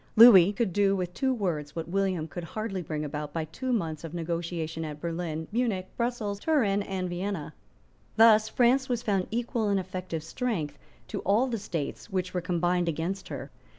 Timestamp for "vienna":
7.07-7.53